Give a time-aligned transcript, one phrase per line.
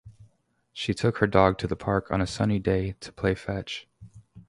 [0.73, 3.87] She took her dog to the park on a sunny day to play fetch.